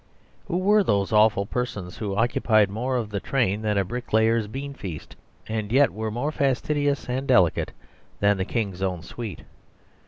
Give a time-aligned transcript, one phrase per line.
[0.47, 5.15] Who were those awful persons, who occupied more of the train than a bricklayer's beanfeast,
[5.47, 7.71] and yet were more fastidious and delicate
[8.19, 9.43] than the King's own suite?